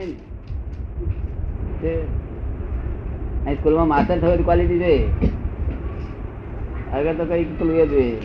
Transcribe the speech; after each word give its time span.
તે 0.00 1.94
અહીં 3.46 3.54
સ્કૂલમાં 3.54 3.88
માસ્ટર 3.88 4.18
થવાની 4.18 4.42
ક્વોલિટી 4.42 4.78
જોઈએ. 4.78 5.08
આગળ 6.92 7.14
તો 7.14 7.24
કઈ 7.24 7.44
પેલું 7.44 7.76
એ 7.76 7.86
જોઈએ. 7.86 8.18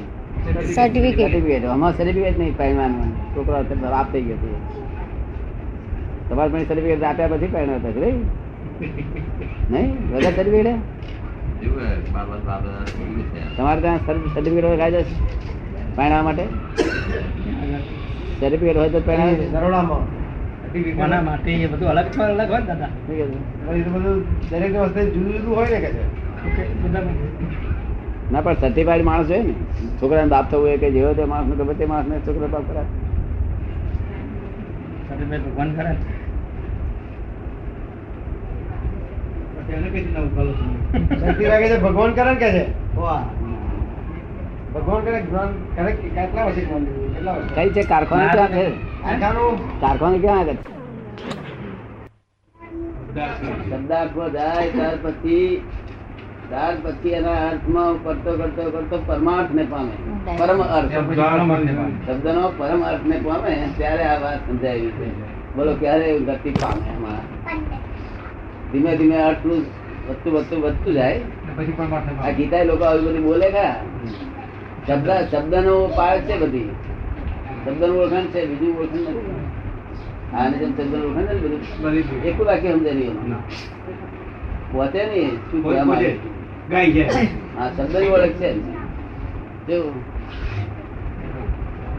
સર્ટિફિકેટ 0.73 1.19
સર્ટિફિકેટ 1.19 1.65
આમાં 1.65 1.97
સર્ટિફિકેટ 1.97 2.39
નહીં 2.39 2.57
પરિણામનું 2.57 3.35
છોકરો 3.35 3.53
અત્યારે 3.53 3.81
બાપ 3.81 4.11
થઈ 4.11 4.21
ગયો 4.21 4.37
છે. 4.37 4.53
તમારે 6.29 6.51
પણ 6.51 6.59
સર્ટિફિકેટ 6.59 7.03
આપ્યા 7.03 7.27
પછી 7.27 7.47
થશે 7.47 7.99
નહીં? 7.99 8.23
નહીં? 9.71 10.13
વગર 10.13 10.21
સર્ટિફિકેટ 10.21 10.67
તમારે 13.57 13.81
ત્યાં 13.81 13.97
સર્ટિફિકેટ 14.33 14.65
હોય 14.65 14.77
કાયદો 14.77 16.23
માટે? 16.23 16.43
સર્ટિફિકેટ 18.39 18.77
હોય 18.77 18.89
તો 18.89 18.99
કોના 20.83 21.21
માટે 21.21 21.51
એ 21.51 21.67
બધું 21.67 21.89
અલગ 21.89 22.05
છે 22.05 22.21
અલગ 22.21 22.51
હોય 22.51 22.59
ને 22.59 22.65
દાદા? 22.65 22.87
એ 23.73 23.81
તો 23.81 23.89
બધું 23.89 24.49
દરેક 24.49 24.75
વસ્તુ 24.75 24.99
જુદું 24.99 25.33
જુદું 25.33 25.55
હોય 25.55 25.69
ને 25.69 25.79
કે 25.79 25.87
છે? 25.87 26.03
ના 28.31 28.41
પણ 28.41 28.53
સર્ટિફાઈડ 28.53 29.03
માણસ 29.03 29.29
હોય 29.29 29.43
ને. 29.43 29.53
છોકરાને 30.01 30.27
બાપ 30.27 30.51
થવું 30.51 30.65
હોય 30.65 30.77
કે 30.77 30.91
જેવો 30.91 31.13
તે 31.13 31.23
માણસ 31.23 31.53
ગમે 31.53 31.73
તે 31.73 31.85
માણસ 31.85 32.07
ને 32.07 32.19
છોકરો 32.19 32.47
બાપ 32.47 32.61
કરાય. 32.67 32.83
સર્ટિફિકેટ 35.09 35.45
ભગવાન 35.45 35.75
કરે 35.75 35.89
ને. 35.89 35.95
ભગવાન 41.81 42.11
કરે 42.11 42.23
ને 42.23 42.35
કે 42.35 42.51
છે? 42.51 42.95
વાહ 42.95 43.44
ભગવાન 44.75 45.03
કરે 45.03 45.21
જ્ઞાન 45.21 45.51
કરે 45.75 45.91
કે 45.91 46.09
કેટલા 46.09 46.45
વર્ષે 46.45 46.61
જ્ઞાન 46.65 46.81
લીધું? 46.81 47.13
કેટલા 47.15 47.31
વર્ષે? 47.31 47.55
કઈ 47.55 47.69
છે? 47.69 47.83
કારખાનું 47.83 48.31
ક્યાં 48.31 48.47
છે? 48.47 48.65
કારખાનું? 49.03 49.79
કારખાનું 49.79 50.21
ક્યાં 50.21 50.39
આગળ? 50.39 50.57
શબ્દાર્થમાં 53.69 54.31
જાય 54.31 54.69
ત્યાર 54.69 54.97
પછી 55.03 55.61
ત્યાર 56.49 56.75
પછી 56.83 57.09
એના 57.09 57.37
અર્થમાં 57.49 58.03
કરતો 58.03 58.31
કરતો 58.37 58.71
કરતો 58.71 58.97
પરમાર્થ 59.05 59.51
ને 59.51 59.63
પામે. 59.63 59.95
પરમ 60.37 60.61
અર્થ. 60.61 60.91
શબ્દનો 62.07 62.51
પરમ 62.57 62.83
અર્થ 62.83 63.05
ને 63.05 63.17
પામે 63.17 63.55
ત્યારે 63.77 64.03
આ 64.03 64.19
વાત 64.19 64.45
સમજાવી 64.47 64.91
છે. 64.91 65.09
બોલો 65.55 65.73
ક્યારે 65.73 66.19
ગતિ 66.19 66.49
પામે 66.49 66.85
એમાં? 66.97 67.23
ધીમે 68.71 68.95
ધીમે 68.95 69.17
અર્થનું 69.23 69.65
વધતું 70.09 70.33
વધતું 70.33 70.61
વધતું 70.61 70.93
જાય. 70.93 71.19
પછી 71.57 71.71
પણ 71.71 71.89
પાછળ 71.89 72.23
આ 72.27 72.31
ગીતા 72.31 72.63
લોકો 72.63 72.83
આવી 72.83 73.05
બધી 73.05 73.19
બોલે 73.19 73.51
ખરા. 73.51 73.75
શબ્દ 74.87 75.09
શબ્દનો 75.29 75.75
પાળ 75.97 76.19
છે 76.21 76.35
બધી 76.37 76.71
શબ્દનું 77.63 77.97
ઓળખાણ 77.97 78.27
છે 78.33 78.41
બીજું 78.49 78.73
ઓળખાણ 78.77 79.05
નથી 79.09 79.43
આને 80.33 80.55
જેમ 80.57 80.71
શબ્દનું 80.73 81.05
ઓળખાણ 81.07 81.27
છે 81.27 81.33
ને 81.33 81.39
બધું 81.43 81.61
બધી 81.83 82.19
એક 82.25 82.37
વાક્ય 82.41 82.71
સમજે 82.71 82.91
નહીં 82.93 83.17
એમાં. 83.19 83.43
પોતે 84.71 85.01
નહીં 85.05 85.31
શું 85.47 85.61
કહેવા 85.63 85.85
માંગે 85.85 86.09
છે. 86.13 86.19
ગાય 86.69 86.91
છે 86.93 87.03
આ 87.57 87.69
શબ્દની 87.69 88.11
ઓળખ 88.11 88.37
છે 88.39 88.49
કેવું? 89.67 89.97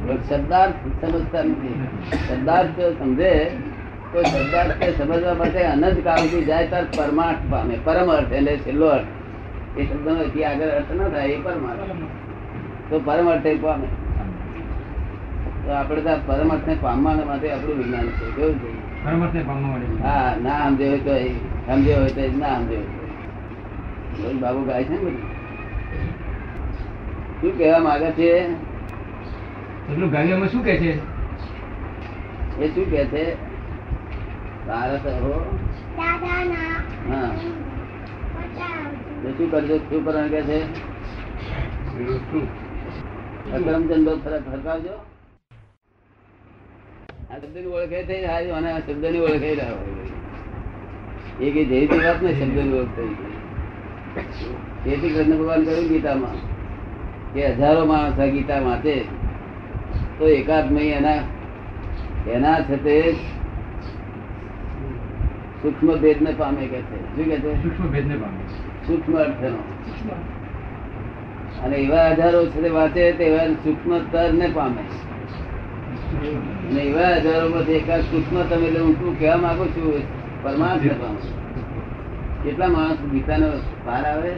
પણ 0.02 0.20
શબ્દાર્થ 0.28 0.76
સમજતા 1.00 1.44
નથી 1.44 1.74
શબ્દાર્થ 2.20 2.78
સમજે 2.98 3.32
તો 4.12 4.18
શબ્દાર્થ 4.24 4.78
ને 4.80 4.88
સમજવા 4.92 5.34
માટે 5.34 5.60
અનંત 5.64 5.98
કાળથી 6.04 6.44
જાય 6.44 6.66
ત્યારે 6.68 6.88
પરમાર્થ 6.96 7.42
પામે 7.50 7.74
પરમ 7.84 8.08
અર્થ 8.10 8.32
એટલે 8.32 8.54
છેલ્લો 8.58 8.88
અર્થ 8.88 9.10
એ 9.76 9.82
શબ્દનો 9.84 10.20
એથી 10.22 10.44
આગળ 10.44 10.70
અર્થ 10.70 10.90
ન 10.92 11.02
થાય 11.10 11.34
એ 11.34 11.42
પરમાર્થ 11.44 12.25
તો 12.90 13.00
પરમ 13.00 13.28
અર્થે 13.28 13.54
પામે. 13.56 13.88
તો 15.66 15.72
આપણે 15.72 16.00
તો 16.00 16.20
પરમ 16.26 16.50
અર્થ 16.50 16.66
ને 16.66 16.74
પામવા 16.74 17.24
માટે 17.26 17.52
આપણું 17.52 17.78
વિજ્ઞાન 17.78 18.06
છે 18.08 18.26
કેવું 18.36 18.58
છે? 18.60 18.68
પરમાત્મા 19.04 19.42
પામવા 19.46 19.70
માટે 19.70 20.02
હા 20.02 20.36
ના 20.42 20.68
સમજે 20.68 20.88
હોય 20.88 20.98
તો 20.98 21.14
સમજે 21.66 21.94
હોય 21.94 22.10
તો 22.10 22.20
એ, 22.20 22.28
ના 22.28 22.58
સમજે 22.58 22.76
હોય 24.18 24.34
બાબુ 24.34 24.66
ગાય 24.66 24.84
છે 24.84 24.90
ને 24.90 24.98
બધું? 24.98 25.24
શું 27.40 27.58
કહેવા 27.58 27.80
માંગે 27.80 28.10
છે? 28.10 28.30
એટલું 29.90 30.10
ગાયમાં 30.10 30.48
શું 30.48 30.64
કે 30.64 30.76
છે? 30.76 30.92
એ 32.60 32.68
શું 32.68 32.90
કે 32.90 33.04
છે? 33.04 33.36
ભારત 34.66 35.04
હો. 35.22 35.34
હા. 37.08 37.30
તો 39.22 39.28
શું 39.38 39.50
કરજો? 39.50 39.78
શું 39.90 40.04
કરવાનું 40.04 40.30
કે 40.30 40.42
છે? 40.42 40.58
ને 43.52 43.62
હજારો 43.96 44.94
માણસ 57.84 58.20
ગીતા 58.20 58.60
માટે 58.60 59.04
તો 60.18 60.28
એકાદ 60.28 60.72
મહી 60.72 60.86
એના 60.86 61.18
એના 62.30 62.62
છે 62.62 62.76
તે 62.76 63.12
સૂક્ષ્મ 65.62 65.96
ભેદ 65.96 66.22
ને 66.22 66.32
પામે 66.38 66.66
કે 66.66 66.80
છે 66.80 67.16
શું 67.16 67.24
કે 67.24 67.38
છે 67.38 67.62
સૂક્ષ્મ 67.62 67.90
ભેદને 67.90 68.16
પામે 68.16 68.38
સૂક્ષ્મ 68.86 69.18
અર્થનો 69.18 69.56
અને 71.64 71.76
એવા 71.76 72.08
હજારો 72.08 72.46
છે 72.46 72.68
વાંચે 72.68 73.12
તેવા 73.12 73.54
સૂક્ષ્મ 73.64 73.98
તર 73.98 74.32
ને 74.32 74.50
પામે. 74.54 74.82
અને 76.70 76.80
એવા 76.80 77.16
હજારો 77.16 77.48
માંથી 77.48 77.72
એકાદ 77.72 78.00
સૂક્ષ્મ 78.00 78.42
તમે 78.42 78.66
એટલે 78.66 78.80
હું 78.80 78.98
શું 78.98 79.18
કહેવા 79.18 79.36
માંગુ 79.36 79.66
છું 79.66 80.02
પરમાર્થ 80.42 80.82
ને 80.82 80.88
પામે. 80.88 81.18
કેટલા 82.44 82.68
માણસ 82.68 82.98
ગીતાનો 83.12 83.46
પાર 83.84 84.04
આવે? 84.04 84.30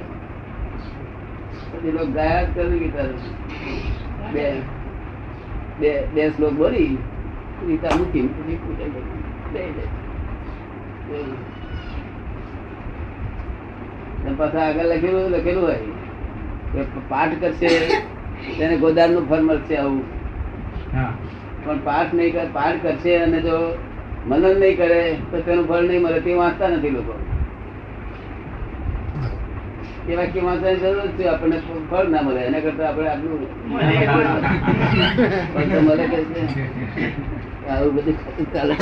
પછી 1.71 1.93
લોકો 1.93 2.07
ગાયા 2.07 2.43
જ 2.43 2.47
કરે 2.55 2.79
ગીતા 2.79 3.03
બે 4.33 4.53
બે 5.81 6.07
બે 6.15 6.31
શ્લોક 6.31 6.53
બોલી 6.53 6.99
ગીતા 7.67 7.99
મૂકી 7.99 8.23
મૂકી 8.23 8.55
પૂજા 8.55 8.85
કરી. 8.85 9.73
પાછા 14.39 14.59
આગળ 14.59 14.85
લખેલું 14.85 15.31
લખેલું 15.31 15.63
હોય. 15.63 16.08
પાઠ 17.11 17.35
કરશે. 17.43 17.71
તેને 18.59 18.75
ગોદારનું 18.83 19.25
ફળ 19.29 19.43
મળશે 19.49 19.75
આવું. 19.83 20.05
પણ 21.65 21.79
પાઠ 21.89 22.13
નહીં 22.19 22.33
કરે 22.35 22.45
પાઠ 22.59 22.79
કરશે 22.83 23.13
અને 23.23 23.39
જો 23.47 23.57
મનન 24.29 24.55
નહીં 24.61 24.77
કરે 24.81 25.01
તો 25.31 25.37
તેનું 25.47 25.65
ફળ 25.71 25.85
નહીં 25.89 26.03
મળે 26.05 26.21
તે 26.27 26.31
વાંચતા 26.41 26.71
નથી 26.75 26.95
લોકો. 26.97 27.15
એ 30.09 30.13
વાક્ય 30.19 30.41
વાંચવાની 30.49 30.81
જરૂર 30.83 31.09
છે 31.17 31.25
આપણને 31.33 31.59
ફળ 31.91 32.07
ના 32.13 32.23
મળે. 32.27 32.41
એના 32.49 32.63
કરતા 32.67 32.87
આપણે 32.91 33.09
આટલું 33.13 33.41
મળે 35.87 36.05
કે 36.13 36.19
આવું 37.73 37.93
બધું 37.97 38.17
ચાલે. 38.55 38.75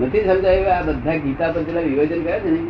નથી 0.00 0.24
સમજાયું 0.28 0.72
આ 0.76 0.82
બધા 0.88 1.18
ગીતા 1.24 1.52
પર 1.54 1.62
પેલા 1.68 1.86
વિવેચન 1.88 2.20
કરે 2.26 2.36
છે 2.44 2.50
ને? 2.56 2.60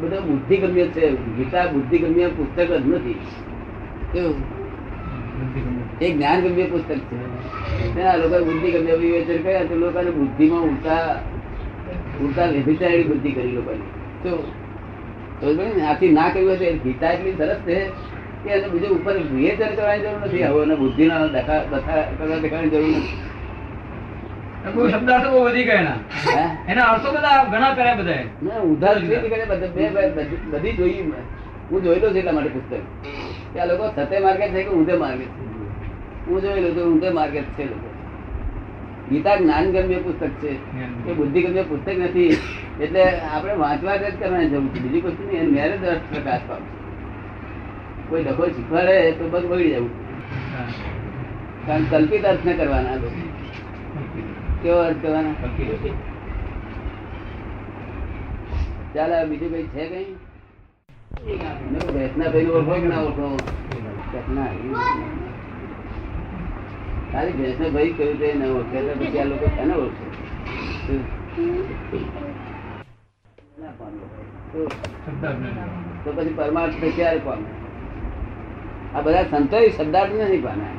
બધા 0.00 0.20
બુદ્ધિગમ્ય 0.20 0.84
છે. 0.84 1.36
ગીતા 1.36 1.66
બુદ્ધિગમ્ય 1.66 2.28
પુસ્તક 2.28 2.72
જ 2.72 2.88
નથી. 2.88 3.14
એ 6.00 6.12
જ્ઞાનગમ્ય 6.12 6.64
પુસ્તક 6.64 6.96
છે. 6.96 8.02
આ 8.02 8.16
લોકો 8.16 8.44
બુદ્ધિગમ્ય 8.44 8.94
વિવેચન 8.94 9.42
કર્યા 9.42 9.64
તો 9.64 9.74
લોકોને 9.74 10.10
બુદ્ધિમાં 10.10 10.62
ઉડતા 10.62 11.22
ઉડતા 12.20 12.46
વ્યભિચારી 12.46 13.02
બુદ્ધિ 13.02 13.32
કરી 13.32 13.52
લોકોની 13.52 13.86
તો? 14.22 14.52
તો 15.40 15.62
આથી 15.86 16.08
ના 16.08 16.28
કહ્યું 16.28 16.52
હશે 16.52 16.72
ગીતા 16.72 17.10
એટલી 17.10 17.32
સરસ 17.32 17.56
છે 17.56 17.84
કે 18.44 18.50
એને 18.50 18.68
બીજું 18.68 18.98
ઉપર 18.98 19.12
વિવેચન 19.16 19.74
કરવાની 19.74 20.00
જરૂર 20.00 20.20
નથી. 20.20 20.42
હવે 20.42 20.74
બુદ્ધિના 20.74 21.26
દખા 21.26 21.64
દખા 21.70 22.02
કરવા 22.18 22.38
દેખાવાની 22.38 22.68
જરૂર 22.68 22.88
નથી. 22.88 23.35
શબ્દાર્થો 24.66 25.28
બહુ 25.30 25.40
વધી 25.44 25.64
ગયા 25.64 25.80
એના. 25.80 25.98
એના 26.68 26.86
અર્થો 26.92 27.08
બધા 27.12 27.44
ઘણા 27.52 27.72
કર્યા 27.74 27.94
બધાએ. 27.94 28.24
ઉધાર 28.72 28.94
ખરીદી 28.98 29.30
કરે 29.32 29.44
બધા 29.44 29.72
બે 29.76 29.88
બે 29.96 30.06
બધી 30.16 30.38
બધી 30.52 30.72
જોઈ 30.72 31.02
હું 31.70 31.82
જોયેલો 31.82 32.08
છે 32.10 32.18
એટલા 32.18 32.32
માટે 32.32 32.48
પુસ્તક. 32.48 32.72
કે 33.52 33.58
આ 33.60 33.66
લોકો 33.66 33.84
સતે 33.96 34.16
માર્કેટ 34.18 34.52
છે 34.52 34.62
કે 34.62 34.70
ઊંધે 34.70 34.94
માર્કેટ 34.96 35.32
છે? 35.36 35.44
હું 36.26 36.42
જોયેલો 36.42 36.70
તો 36.70 36.80
ઊંધે 36.90 37.10
માર્કેટ 37.10 37.48
છે 37.58 37.64
લોકો. 37.64 37.88
ગીતા 39.10 39.36
જ્ઞાન 39.36 39.70
ગમ્ય 39.72 39.98
પુસ્તક 39.98 40.32
છે. 40.42 40.52
એ 41.08 41.12
બુદ્ધિ 41.12 41.42
ગમ્ય 41.42 41.62
પુસ્તક 41.62 41.98
નથી. 41.98 42.32
એટલે 42.80 43.02
આપણે 43.34 43.54
વાંચવા 43.54 43.96
જ 43.96 44.04
કરવાની 44.20 44.48
જરૂર 44.48 44.68
છે. 44.68 44.80
બીજી 44.80 45.00
કશું 45.00 45.26
નહીં 45.28 45.52
મેરે 45.52 45.76
જ 45.76 45.84
અર્થ 45.94 46.06
પ્રકાશ 46.10 46.44
પામશે. 46.48 46.74
કોઈ 48.08 48.24
ડખો 48.24 48.44
શીખવાડે 48.48 48.96
તો 49.12 49.28
બધું 49.28 49.50
બગડી 49.50 49.72
જવું 49.74 49.92
કારણ 51.66 51.88
કલ્પિત 51.90 52.24
અર્થ 52.24 52.44
ને 52.44 52.52
કરવાના 52.52 52.96
લોકો. 52.96 53.25
કેવો 54.62 54.78
અર્થ 54.78 55.02
કરવાના 55.02 55.34
ચાલ 58.94 59.28
બીજું 59.28 59.52
કઈ 59.52 59.68
છે 59.74 59.84
કઈ? 59.88 60.16
ભેંસનાભાઈ 61.94 62.50
ઓળખો 62.56 62.74
કે 62.74 62.88
ના 62.88 63.00
ઓળખો 63.00 63.26
ના, 64.36 64.46
એ 64.46 64.48
નથી. 64.56 64.72
કહ્યું 67.96 68.16
છે 68.20 68.26
એને 68.30 68.46
ઓળખે 68.48 68.78
તો 68.86 68.92
પછી 69.00 69.18
આ 69.18 69.24
લોકો 69.24 69.44
એને 69.62 69.74
ઓળખે. 69.74 70.06
તો 76.04 76.10
પરમાર્થ 76.36 76.84
ક્યારે 76.96 77.20
પામે? 77.24 77.48
આ 78.94 79.00
બધા 79.00 79.24
સંતો 79.30 79.56
શબ્દાર્થ 79.76 80.14
નથી 80.22 80.38
પાના 80.38 80.72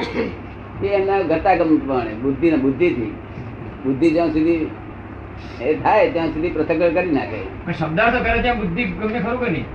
એ 0.83 0.85
એમના 0.97 1.21
ઘટાગમ 1.29 1.77
પ્રમાણે 1.77 2.13
બુદ્ધિ 2.25 2.51
ને 2.51 2.57
બુદ્ધિથી. 2.57 3.13
બુદ્ધિ 3.87 4.11
જ્યાં 4.11 4.29
સુધી 4.35 4.59
એ 5.61 5.73
થાય 5.83 6.11
ત્યાં 6.11 6.27
સુધી 6.35 6.49
પૃથક 6.49 6.81
કરી 6.95 7.11
નાખે. 7.11 7.41
શબ્દાર્થ 7.79 8.17
કરે 8.25 8.37
ત્યાં 8.41 8.59
બુદ્ધિ 8.61 8.83
ગમે 9.01 9.19
ખરું 9.19 9.39
કે 9.41 9.49
નહીં? 9.51 9.67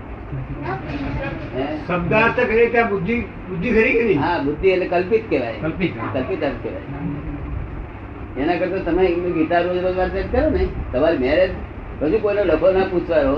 શબ્દાર્થ 1.87 2.41
કરે 2.41 2.67
ત્યાં 2.67 2.89
બુદ્ધિ 2.91 3.17
બુદ્ધિ 3.49 3.69
ખરી 3.77 3.93
કે 3.93 4.15
હા 4.25 4.39
બુદ્ધિ 4.45 4.69
એટલે 4.69 4.87
કલ્પિત 4.87 5.23
કહેવાય. 5.31 5.55
કલ્પિત. 5.61 5.93
કલ્પિત 6.13 6.41
અર્થ 6.45 6.61
કહેવાય. 6.63 8.43
એના 8.43 8.57
કરતા 8.57 8.91
તમે 8.91 9.05
ગીતા 9.39 9.61
રોજ 9.61 9.79
રોજ 9.85 9.97
વાંચન 9.97 10.27
કરો 10.33 10.51
ને. 10.51 10.65
તમારી 10.93 11.19
મેરેજ 11.19 11.51
હજુ 12.03 12.19
કોઈને 12.19 12.45
લખો 12.45 12.69
ના 12.73 12.85
પૂછવાનો 12.91 13.35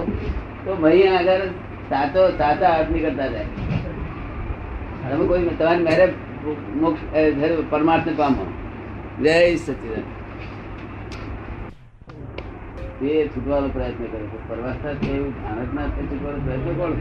તો 0.64 0.76
ભાઈ 0.82 1.08
આગળ 1.18 1.46
સાચો 1.88 2.22
સાચા 2.38 2.68
આદમી 2.70 3.00
કરતા 3.00 3.26
જાય. 3.26 3.46
તમે 5.08 5.24
કોઈ 5.26 5.48
તમારી 5.58 5.82
મેરેજ 5.82 6.12
મોક્ષ 6.80 7.00
પરમાર્થ 7.70 8.08
પામો. 8.16 8.44
જય 9.22 9.56
સચિદાન 9.56 10.04
તે 12.98 13.28
છૂટવાનો 13.28 13.68
પ્રયત્ન 13.68 14.04
કરે 14.04 14.24
છે. 14.24 14.38
પરમાર્થ 14.48 14.86
એવું 15.08 15.32
આનંદ 15.48 15.72
ના 15.74 15.86
થાય 15.88 16.06
છૂટવાનો 16.10 16.38
પ્રયત્ન 16.44 16.74
કોણ 16.78 16.94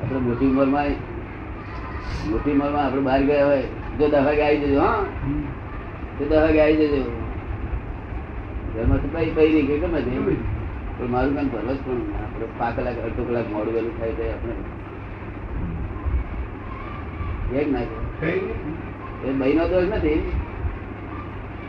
આપણે 0.00 0.18
મોટી 0.26 0.50
ઉંમરમાં 0.50 0.90
મોટી 2.30 2.52
ઉંમરમાં 2.52 2.84
આપણે 2.84 3.02
બહાર 3.02 3.22
ગયા 3.22 3.46
હોય 3.46 3.66
જો 3.98 4.04
દસ 4.08 4.24
વાગે 4.26 4.42
આવી 4.42 4.60
જજો 4.64 4.80
હા? 4.80 5.00
તો 6.16 6.22
દસ 6.24 6.38
વાગે 6.38 6.60
આવી 6.60 6.78
જજો. 6.84 7.02
ઘરમાં 8.74 8.98
તો 9.02 9.08
કઈ 9.14 9.30
કઈ 9.30 9.50
નહીં 9.56 9.80
ગમે 9.82 10.00
તે 10.02 10.10
પણ 10.96 11.10
મારું 11.10 11.34
કામ 11.36 11.48
પરવસ 11.48 11.80
પણ 11.84 12.00
આપણે 12.18 12.46
પાંચ 12.58 12.74
કલાક 12.76 12.98
અડધો 13.06 13.22
કલાક 13.24 13.46
મોડું 13.52 13.74
વહેલું 13.74 13.94
થાય 13.98 14.14
તો 14.14 14.22
આપણે 14.28 14.54
એક 17.60 17.68
ના 17.70 17.84
એ 19.24 19.28
મહિનો 19.32 19.64
દોષ 19.68 19.88
નથી. 19.90 20.20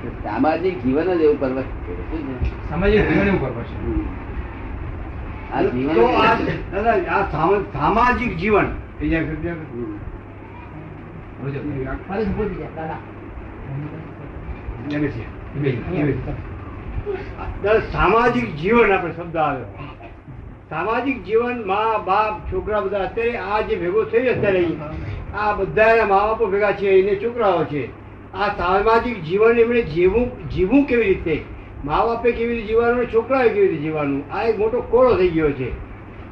સામાજિક 0.03 0.83
જીવન 0.83 1.03
જ 1.03 1.21
એવું 1.21 1.39
પર્વત 1.39 1.63
છે. 1.63 2.69
સામાજિક 2.69 3.09
જીવન 3.09 3.27
એવું 3.27 3.41
પર્વત 3.41 3.63
છે. 3.63 4.03
સામાજિક 7.71 8.37
જીવન. 8.37 8.65
સામાજિક 17.91 18.55
જીવન 18.55 18.91
આપણે 18.91 19.13
શબ્દ 19.13 19.37
આવ્યો. 19.37 19.65
સામાજિક 20.69 21.23
જીવન 21.23 21.63
મા 21.65 21.97
બાપ 21.97 22.53
છોકરા 22.53 22.79
બધા 22.79 22.99
અત્યારે 22.99 23.37
આ 23.37 23.61
જે 23.61 23.75
ભેગો 23.75 24.03
થઈ 24.03 24.27
અત્યારે 24.27 24.65
આ 25.39 25.53
બધા 25.53 26.05
મા 26.05 26.27
બાપો 26.27 26.45
ભેગા 26.45 26.71
છે 26.71 26.87
એને 26.87 27.15
છોકરાઓ 27.15 27.63
છે. 27.63 28.02
આ 28.33 28.47
સામાજિક 28.47 29.23
જીવન 29.23 29.59
એમણે 29.59 29.81
જીવવું 29.81 30.49
જીવવું 30.49 30.85
કેવી 30.85 31.03
રીતે? 31.03 31.41
મા 31.85 32.05
બાપે 32.05 32.31
કેવી 32.31 32.55
રીતે 32.55 32.67
જીવવાનું 32.67 33.13
છોકરાએ 33.13 33.49
કેવી 33.49 33.67
રીતે 33.67 33.81
જીવવાનું? 33.81 34.23
આ 34.31 34.43
એક 34.43 34.59
મોટો 34.59 34.81
કોળો 34.81 35.15
થઈ 35.15 35.29
ગયો 35.29 35.51
છે. 35.51 35.71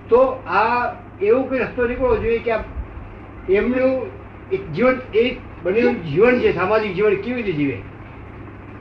તો 0.09 0.18
આ 0.48 0.95
એવું 1.21 1.50
કોઈ 1.50 1.59
રસ્તો 1.59 1.88
નીકળવો 1.88 2.18
જોઈએ 2.18 2.39
કે 2.39 2.51
આ 2.51 2.63
એમનું 3.50 4.01
એક 4.51 4.71
જીવન 4.71 4.98
એ 5.13 5.36
બનેલું 5.63 6.03
જીવન 6.03 6.39
છે 6.39 6.56
સામાજિક 6.56 6.94
જીવન 6.94 7.15
કેવી 7.15 7.33
રીતે 7.33 7.51
જીવે? 7.51 7.77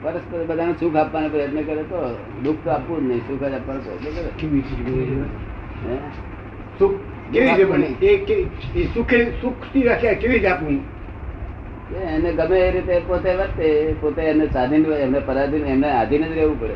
પરસ્પર 0.03 0.45
બધાને 0.45 0.73
સુખ 0.79 0.95
આપવાનો 0.95 1.29
પ્રયત્ન 1.29 1.61
કરે 1.61 1.83
તો 1.83 2.17
દુઃખ 2.43 2.55
તો 2.63 2.71
આપવું 2.71 2.99
જ 2.99 3.07
નહીં 3.07 3.19
સુખ 3.19 3.43
જ 3.43 3.53
આપવાનો 3.53 3.79
પ્રયત્ન 3.79 4.03
કરે. 4.03 4.29
કેવી 4.37 4.63
રીતે? 4.69 5.15
સુખ 6.79 6.91
કેવી 7.33 7.47
રીતે 7.47 7.63
બને? 7.63 7.85
એ 8.81 8.87
સુખે 8.93 9.31
સુખથી 9.41 9.81
રાખ્યા 9.81 10.13
કેવી 10.13 10.33
રીતે 10.33 10.47
આપવું? 10.47 11.00
એને 11.97 12.33
ગમે 12.33 12.59
એ 12.59 12.71
રીતે 12.71 12.99
પોતે 12.99 13.33
વર્તે 13.33 13.95
પોતે 14.01 14.21
એને 14.21 14.45
સ્વાધીન 14.45 14.85
એમને 14.85 15.19
પરાધીન 15.19 15.65
એમને 15.65 15.91
આધીન 15.91 16.25
જ 16.25 16.31
રહેવું 16.31 16.59
પડે. 16.59 16.73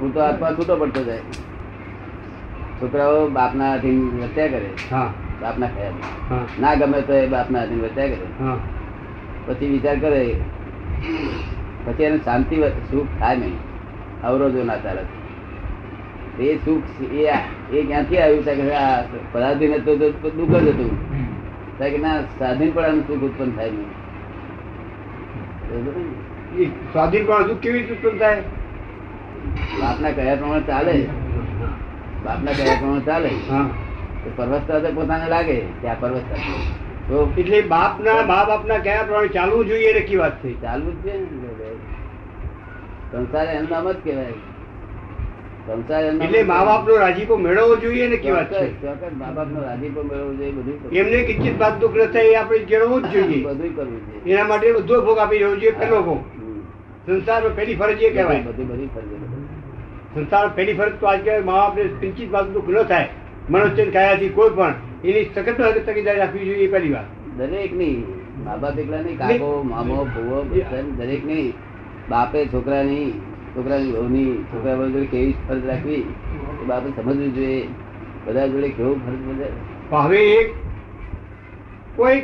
હું 0.00 0.14
તો 0.14 0.20
આત્મા 0.20 0.50
છૂટો 0.50 0.76
પડતો 0.76 1.04
જાય. 1.04 1.18
છોકરાઓ 2.80 3.28
બાપના 3.28 3.72
આધીન 3.72 4.22
વર્ત્યા 4.22 4.46
કરે. 4.46 4.70
હા. 4.90 5.12
બાપના 5.42 5.66
ખયાલ. 5.66 5.92
ના 6.60 6.74
ગમે 6.74 7.00
તો 7.00 7.12
એ 7.12 7.26
બાપના 7.26 7.60
આધીન 7.60 7.80
વર્ત્યા 7.80 8.06
કરે. 8.06 8.56
પછી 9.46 9.66
વિચાર 9.66 9.98
કરે 9.98 10.36
પછી 11.84 12.02
એને 12.02 12.18
શાંતિ 12.18 12.56
સુખ 12.90 13.06
થાય 13.18 13.36
નહીં. 13.36 13.58
અવરોધો 14.24 14.64
ના 14.64 14.76
ચાલે. 14.76 15.02
એ 16.42 16.56
સુખ 16.56 17.02
એ 17.02 17.32
એ 17.72 17.82
ક્યાંથી 17.82 18.18
આવ્યું 18.18 18.44
છે 18.44 18.54
કે 18.54 18.70
પરાધીન 19.32 19.74
હતું 19.74 19.98
તો 19.98 20.30
દુઃખ 20.30 20.50
જ 20.50 20.68
હતું. 20.68 21.10
કે 21.88 21.98
ના 21.98 22.16
સ્વાધીન 22.32 22.72
પણ 22.72 22.98
સુખ 23.06 23.22
ઉત્પન્ન 23.22 23.52
થાય 23.52 23.72
નહીં 23.72 23.90
બરોબર 25.68 25.94
ને? 25.96 26.04
એ 26.58 26.64
સ્વાધીન 26.92 27.24
પણ 27.26 27.46
સુખ 27.46 27.60
કેવી 27.60 27.80
રીતે 27.80 27.94
ઉત્પન્ન 27.94 28.18
થાય 28.18 28.42
બાપના 29.80 30.12
કયા 30.12 30.36
પ્રમાણે 30.36 30.66
ચાલે 30.66 30.94
બાપના 32.24 32.54
કયા 32.54 32.76
પ્રમાણે 32.76 33.04
ચાલે 33.04 33.30
હા 33.48 33.64
તો 34.22 34.28
પરવસતા 34.36 34.78
તો 34.80 34.92
પોતાને 34.92 35.26
લાગે 35.28 35.56
કે 35.80 35.86
આ 35.88 35.96
પરવસતા 35.96 36.38
છે. 36.38 36.54
તો 37.08 37.14
એટલે 37.36 37.58
બાપના 37.68 38.18
મા 38.24 38.44
બાપના 38.44 38.80
કયા 38.80 39.04
પ્રમાણે 39.04 39.32
ચાલવું 39.32 39.66
જોઈએ 39.66 39.90
એને 39.90 40.02
કી 40.02 40.18
વાત 40.18 40.36
થઈ 40.42 40.56
ચાલવું 40.62 40.94
જ 40.98 41.04
છે 41.04 41.12
ને 41.18 41.70
સંસાર 43.12 43.46
એનું 43.48 43.68
નામ 43.70 43.86
જ 43.88 43.98
કહેવાય 44.00 44.34
સંસાર 44.34 44.38
એનું 44.38 44.46
નામ 44.46 44.59
એટલે 45.68 46.42
મા 46.42 46.64
બાપનો 46.64 46.96
રાજીપો 46.96 47.36
મેળવવો 47.36 47.76
જોઈએ 47.76 48.08
ને 48.08 48.16
છે? 48.16 48.66
મા 49.12 49.30
રાજીપો 49.62 50.02
મેળવવો 50.02 50.32
જોઈએ 50.32 50.52
બધું 50.52 50.96
એમને 50.96 51.22
કિંચિત 51.24 51.56
બાદ 51.58 51.80
દુઃખ 51.80 51.96
ન 51.96 52.12
થાય 52.12 52.32
એ 52.32 52.34
આપણે 52.34 52.58
જણાવવું 52.64 53.02
જ 53.02 53.12
જોઈએ. 53.12 53.40
બધું 53.46 53.76
કરવું 53.76 54.00
જોઈએ. 54.06 54.34
એના 54.34 54.44
માટે 54.44 54.72
બધો 54.72 55.00
ભોગ 55.02 55.18
આપી 55.18 55.38
દેવો 55.38 55.54
જોઈએ 55.56 55.72
પહેલો 55.72 56.02
ભોગ. 56.02 56.20
હમ. 56.36 56.60
સંસારમાં 57.06 57.54
ફરજ 57.76 58.02
એ 58.02 58.10
કહેવાય. 58.10 58.42
બધી 58.42 58.64
બધી 58.64 58.90
ફરજો 58.94 59.16
સંસારમાં 60.14 60.54
પહેલી 60.54 60.74
ફરજ 60.74 61.00
તો 61.00 61.06
આજ 61.06 61.24
કહેવાય 61.24 61.44
મા 61.44 61.56
બાપને 61.56 61.88
કિંચિત 62.00 62.30
બાદ 62.30 62.52
દુઃખ 62.52 62.68
ન 62.68 62.84
થાય. 62.84 63.08
મનોચન 63.48 63.90
કાયાથી 63.90 64.28
કોઈ 64.28 64.50
પણ 64.50 64.74
એની 65.04 65.24
સખત 65.34 65.58
તકેદારી 65.86 66.18
રાખવી 66.18 66.46
જોઈએ 66.46 66.68
પહેલી 66.68 66.92
વાત. 66.92 67.08
દરેકની 67.38 67.96
મા 68.44 68.56
બાપ 68.56 68.78
એકલા 68.78 69.02
નહીં 69.02 69.18
કાકો 69.18 69.50
મામો 69.64 70.04
ભૂવો 70.04 70.44
દરેક 70.96 71.24
નહીં. 71.24 71.52
બાપે 72.08 72.46
છોકરાની 72.46 73.14
છોકરાની 73.56 73.92
વહુની 73.92 74.44
છોકરા 74.44 74.74
વગર 74.74 75.04
કેવી 75.04 75.34
ફરજ 75.48 75.66
રાખવી 75.66 75.94
એ 75.94 76.66
બાબત 76.66 76.92
સમજવી 76.96 77.30
જોઈએ. 77.30 77.68
બધા 78.26 78.46
જોડે 78.46 78.68
કેવો 78.68 78.94
ફરજ 78.94 79.46
પણ 79.90 79.96
હવે 79.96 80.18
એક 80.32 80.54
કોઈ 81.96 82.22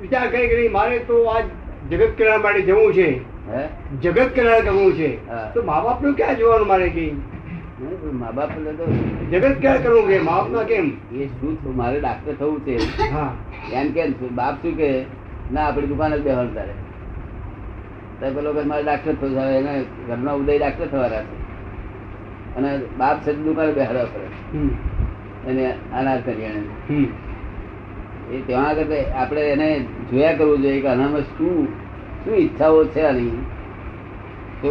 વિચાર 0.00 0.26
કરે 0.30 0.46
કે 0.46 0.56
નહીં 0.56 0.72
મારે 0.72 0.98
તો 0.98 1.24
આજ 1.24 1.44
જગત 1.90 2.18
કલ્યાણ 2.18 2.42
માટે 2.42 2.60
જવું 2.60 2.94
છે. 2.94 3.08
હે? 3.48 3.68
જગત 4.02 4.30
કલ્યાણ 4.36 4.60
કરવું 4.60 4.92
છે. 4.92 5.10
તો 5.54 5.62
મા 5.62 5.80
બાપનું 5.80 6.14
ક્યાં 6.14 6.36
જોવાનું 6.36 6.68
મારે 6.68 6.88
કે? 6.88 7.10
મા 8.12 8.30
બાપ 8.30 8.48
તો 8.48 8.86
જગત 9.30 9.56
ક્યાં 9.60 9.82
કરવું 9.82 10.08
કે? 10.08 10.18
મા 10.18 10.32
બાપના 10.32 10.62
કેમ? 10.62 10.92
એ 11.14 11.26
શું? 11.26 11.76
મારે 11.76 12.00
ડાક્ટર 12.00 12.34
થવું 12.34 12.60
છે. 12.66 12.76
હા. 13.12 13.34
એમ 13.72 13.92
કેમ? 13.92 14.12
બાપ 14.34 14.62
શું 14.62 14.76
કે 14.76 15.04
ના 15.52 15.60
આપણી 15.60 15.86
દુકાન 15.86 16.16
જ 16.16 16.22
બેહવાનું 16.22 16.54
તારે. 16.54 16.72
પેલો 18.20 18.50
મારે 18.66 18.82
ડાક્ટર 18.82 19.14
થયો 19.20 19.50
એને 19.58 19.72
ઘરનો 20.08 20.30
ઉદય 20.40 20.58
ડાક્ટર 20.58 20.86
થવાના 20.86 21.24
છે 21.28 21.36
અને 22.56 22.70
બાપ 22.98 23.16
છે 23.24 23.30
દુકાને 23.44 23.72
બેહાડવા 23.72 24.10
પડે 24.12 24.28
એને 25.48 25.64
અનાજ 25.98 26.20
કરી 26.24 26.48
એને. 26.50 26.62
એ 28.32 28.36
ત્યાં 28.46 28.66
આગળ 28.68 28.92
આપણે 29.22 29.42
એને 29.54 29.68
જોયા 30.10 30.36
કરવું 30.38 30.62
જોઈએ 30.62 30.80
કે 30.80 30.88
આનામાં 30.88 31.24
શું 31.36 31.68
શું 32.22 32.34
ઈચ્છાઓ 32.34 32.84
છે 32.94 33.02
આની. 33.10 33.38
તો 34.62 34.70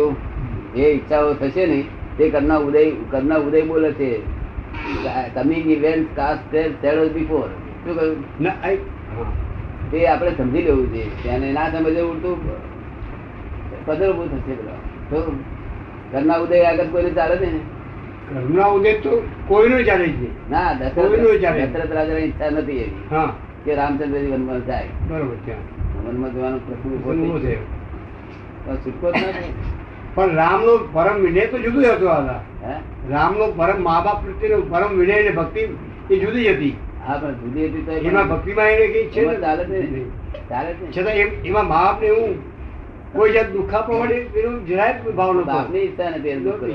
જે 0.75 0.85
ઈચ્છાઓ 0.93 1.33
થશે 1.33 1.63
ને 1.65 1.79
તે 2.17 2.23
કરના 2.29 2.59
ઉદય 2.67 2.81
કરના 3.11 3.43
ઉદય 3.47 3.61
બોલે 3.61 3.91
છે. 3.99 4.09
Coming 5.35 5.67
event 5.75 6.15
cast 6.15 6.53
shadow 6.81 7.03
before 7.15 7.49
શું 7.83 7.93
કહ્યું. 7.97 8.17
તે 9.91 9.97
આપણે 10.07 10.31
સમજી 10.37 10.63
લેવું 10.67 10.87
જોઈએ. 10.93 11.11
તેને 11.23 11.47
ના 11.57 11.69
સમજે 11.71 12.01
ઉલટું 12.11 12.37
પદરો 13.87 14.13
બહુ 14.13 14.23
થશે 14.25 14.53
બધા. 14.53 14.79
તો 15.09 15.17
ઘરના 16.11 16.37
ઉદય 16.37 16.63
આગળ 16.65 16.87
કોઈને 16.87 17.11
ચાલે 17.11 17.35
ને. 17.39 17.49
ઘરના 18.29 18.67
ઉદય 18.67 18.93
તો 19.01 19.11
કોઈનો 19.47 19.77
ચાલે 19.83 20.05
છે 20.11 20.27
ના 20.49 20.73
દશરથ 20.73 21.91
રાજા 21.91 22.19
ઈચ્છા 22.19 22.49
નથી 22.49 22.79
એવી. 22.79 23.03
હા. 23.09 23.29
કે 23.65 23.75
રામચંદ્રજી 23.75 24.31
વનમાં 24.31 24.61
જાય. 24.65 24.89
બરોબર 25.09 25.37
છે 25.45 25.53
વનમાં 26.05 26.31
જવાનો 26.31 26.57
પ્રશ્ન 26.57 26.89
ઊભો 26.93 27.39
છે 27.39 27.53
છૂટકો 28.83 29.07
જ 29.11 29.21
ના 29.21 29.31
પણ 30.15 30.35
રામનો 30.35 30.73
પરમ 30.93 31.17
વિનય 31.21 31.43
તો 31.47 31.57
જુદું 31.57 31.83
હતું 31.85 32.11
આલા? 32.11 32.41
રામનો 33.09 33.45
પરમ 33.57 33.79
મા 33.81 34.01
બાપ 34.01 34.19
પ્રત્યેનો 34.23 34.57
પરમ 34.71 34.91
વિનય 34.99 35.17
ને 35.23 35.31
ભક્તિ 35.31 35.61
એ 36.09 36.19
જુદી 36.19 36.47
હતી. 36.49 36.75
હા 37.07 37.17
પણ 37.17 37.35
જુદી 37.41 37.67
હતી 37.67 37.83
તો 37.85 37.91
એમાં 38.03 38.27
ભક્તિમાં 38.27 38.69
એને 38.69 38.87
કઈ 38.87 39.05
છે 39.09 39.21
ને 39.21 39.35
ચાલે 39.37 39.63
ને 39.65 39.79
છતાં 40.91 41.15
એમ 41.15 41.29
એમાં 41.43 41.67
મા 41.67 41.83
બાપને 41.83 42.07
એવું 42.07 42.33
કોઈ 43.17 43.33
જાત 43.35 43.49
દુખાપો 43.55 43.91
આપવા 43.93 44.15
માટે 44.15 44.63
જરાય 44.69 45.15
ભાવ 45.19 45.43
બાપની 45.51 45.83
ઈચ્છા 45.87 46.09
નથી 46.13 46.39
દુઃખ. 46.47 46.65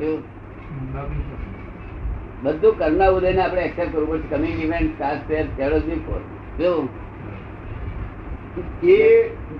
જો 0.00 0.10
બધું 2.42 2.72
કરના 2.80 3.10
ઉદયને 3.16 3.40
આપણે 3.44 3.62
એક્સેપ્ટ 3.68 3.92
કરવું 3.92 4.08
પડશે. 4.10 4.28
Coming 4.32 4.58
event 4.64 4.92
cast 4.98 5.22
their 5.28 5.44
shadow 5.56 5.78
for 6.06 6.20
જો 6.60 6.72
એ 8.82 8.94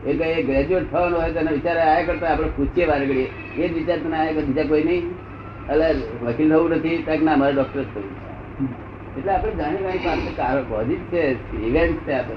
એટલે 0.07 0.27
એ 0.33 0.43
ગ્રેજ્યુએટ 0.43 0.91
થવાનો 0.93 1.17
હોય 1.21 1.33
તો 1.35 1.41
એના 1.41 1.57
વિચારે 1.57 1.81
આયા 1.81 2.07
કરતા 2.11 2.31
આપણે 2.33 2.51
પૂછીએ 2.57 2.87
વાર 2.91 3.01
ઘડીએ 3.05 3.29
એ 3.57 3.69
જ 3.69 3.73
વિચાર 3.79 3.99
તને 4.05 4.17
આયા 4.19 4.37
કરતા 4.37 4.49
બીજા 4.51 4.69
કોઈ 4.73 4.85
નહીં. 4.91 5.05
એટલે 5.73 5.89
વકીલ 6.23 6.49
થવું 6.53 6.71
નથી 6.77 6.99
કાંઈક 7.07 7.23
ના 7.29 7.37
મારે 7.43 7.55
ડોક્ટર 7.57 7.81
જ 7.83 7.85
થવું. 7.95 8.07
એટલે 9.19 9.33
આપણે 9.33 9.53
જાણી 9.61 9.83
જાણી 9.85 10.05
પાસે 10.07 10.31
કારણ 10.39 10.65
પોઝિટ 10.71 11.05
છે 11.13 11.23
ઇવેન્ટ 11.69 11.99
છે 12.07 12.13
આપણે 12.21 12.37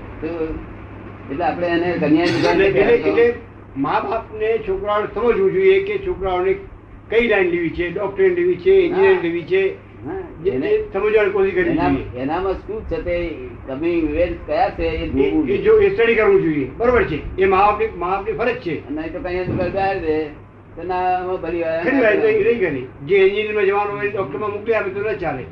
એટલે 1.29 1.43
આપણે 1.45 1.67
એને 1.77 1.89
કન્યા 2.01 3.31
મા 3.77 3.99
બાપને 3.99 4.57
છોકરાઓને 4.67 5.07
સમજવું 5.13 5.53
જોઈએ 5.53 5.83
કે 5.83 5.97
છોકરાઓને 6.07 6.53
કઈ 7.09 7.27
લાઈન 7.27 7.49
લેવી 7.49 7.69
છે 7.69 7.89
ડોક્ટર 7.89 8.23
લેવી 8.23 8.55
છે 8.55 8.71
એન્જિનિયર 8.71 9.23
લેવી 9.23 9.43
છે 9.43 9.91
હા, 10.05 10.11
જે- 10.43 10.53
એને- 10.53 10.69
જે 10.69 10.85
સમજવાની 10.93 11.31
કોશિશ 11.31 11.53
કરવી 11.53 11.73
જોઈએ. 11.75 12.21
એનામાં 12.21 12.53
શું 12.53 12.87
છે 12.87 13.03
તે 13.03 13.35
કમિંગ 13.67 14.09
ઇવેન્ટ 14.09 14.47
કયા 14.47 14.69
છે 14.69 14.83
એ 14.83 15.07
જોવું 15.07 15.49
એ- 15.49 15.53
એ 15.53 15.57
જો 15.57 15.81
સ્ટડી 15.81 16.15
કરવું 16.15 16.41
જોઈએ. 16.41 16.69
બરોબર 16.77 17.03
છે. 17.03 17.37
એ 17.37 17.45
મા 17.45 17.57
બાપની 17.57 17.87
મા 17.97 18.09
બાપની 18.09 18.33
ફરજ 18.33 18.55
છે. 18.55 18.89
નહીં 18.89 19.13
તો 19.13 19.19
કઈ 19.19 19.45
દુકાન 19.45 19.99
દે 19.99 20.23
તો 20.75 20.83
ના 20.83 21.27
ભરી 21.41 21.61
વાર 21.61 21.83
ખરી 21.83 22.01
વાત 22.01 22.23
નહીં 22.25 22.43
રહી 22.43 22.87
જે 23.05 23.15
એન્જિનિયરમાં 23.17 23.65
જવાનું 23.65 23.97
હોય 23.97 24.09
ડોક્ટરમાં 24.09 24.51
મોકલી 24.51 24.73
આપે 24.73 24.89
તો 24.89 24.99
ન 25.01 25.15
ચાલે. 25.15 25.43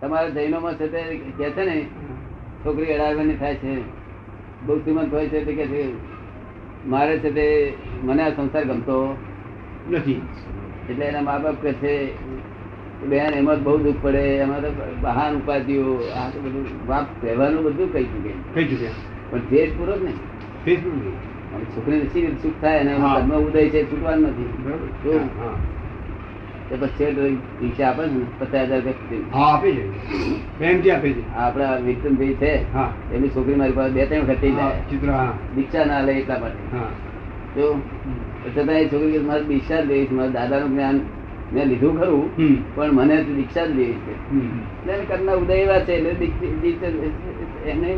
તમારા 0.00 0.28
જૈનોમાં 0.28 0.74
છે 0.74 0.86
તે 0.88 1.02
કે 1.38 1.50
છે 1.50 1.64
ને 1.64 1.86
છોકરી 2.64 2.92
અઢારવાની 2.92 3.34
થાય 3.34 3.54
છે. 3.54 3.80
બહુ 4.66 4.78
શ્રીમંત 4.78 5.14
હોય 5.14 5.28
છે 5.28 5.44
તે 5.44 5.52
કે 5.52 5.66
છે 5.66 6.15
મારે 6.88 7.18
છે 7.18 7.30
તે 7.34 7.46
મને 8.04 8.22
આ 8.22 8.30
સંસાર 8.30 8.64
ગમતો 8.64 9.16
નથી. 9.90 10.20
એટલે 10.90 11.04
એના 11.04 11.20
મા 11.20 11.38
બાપ 11.38 11.62
કહે 11.62 11.72
છે 11.72 11.92
બેન 13.06 13.34
એમાં 13.34 13.62
બહુ 13.62 13.78
દુઃખ 13.78 13.96
પડે 14.02 14.22
એમાં 14.36 14.60
તો 14.60 14.70
બહાર 15.00 15.34
ઉપાધિઓ 15.34 15.98
આ 16.16 16.30
તો 16.30 16.40
બધું 16.40 16.86
બાપ 16.86 17.06
કહેવાનું 17.20 17.64
બધું 17.64 17.92
કહી 17.92 18.04
ચૂકે 18.04 18.32
થઈ 18.54 18.64
ચૂકે 18.64 18.88
પણ 19.30 19.40
ભેદ 19.50 19.70
પૂરો 19.78 19.98
જ 19.98 20.02
ને 20.02 20.12
છોકરીને 21.74 22.06
શી 22.12 22.36
સુખ 22.42 22.60
થાય 22.60 22.78
અને 22.78 22.92
ધર્મ 22.94 23.32
ઉદય 23.46 23.68
છે 23.68 23.84
છૂટવાનું 23.84 24.28
નથી. 24.28 24.48
બરોબર. 24.64 25.16
હા. 25.16 25.75
તે 26.68 26.76
પછી 26.76 27.10
રિક્ષા 27.60 27.88
આપે 27.88 28.02
ને 28.06 28.20
પચાસ 28.38 28.68
હજાર 28.68 28.82
રૂપિયા 28.84 29.48
આપે 29.48 29.68
છે 29.72 29.84
પ્રેમથી 30.58 30.90
આપે 30.90 31.08
છે 31.12 31.22
આ 31.36 31.76
વિક્રમભાઈ 31.78 32.34
છે 32.34 32.52
હા. 32.74 32.88
એમની 33.14 33.28
છોકરી 33.28 33.56
મારી 33.56 33.72
પાસે 33.72 33.92
બે 33.92 34.06
ત્રણ 34.06 34.24
વખત 34.24 34.44
જાય. 34.56 35.28
દીક્ષા 35.56 35.84
ના 35.84 36.00
લે 36.00 36.12
એટલા 36.12 36.40
માટે. 36.40 36.62
હા. 36.72 36.90
જો 37.56 37.66
છતાં 38.46 38.76
એ 38.76 38.88
છોકરી 38.88 39.18
મારે 39.20 39.44
દીક્ષા 39.44 39.80
જ 39.80 39.86
લેવી 39.86 40.10
મારા 40.10 40.32
દાદાનું 40.32 40.70
જ્ઞાન 40.70 40.98
મેં 41.52 41.68
લીધું 41.68 41.94
ખરું 41.98 42.24
પણ 42.74 42.92
મને 42.92 43.16
તો 43.16 43.32
દીક્ષા 43.32 43.66
જ 43.66 43.70
લેવી 43.70 43.98
છે. 44.06 44.14
એટલે 44.86 45.04
કરના 45.06 45.36
ઉદય 45.36 45.54
એવા 45.54 45.80
છે 45.80 45.94
એટલે 45.94 46.12
એને 47.66 47.90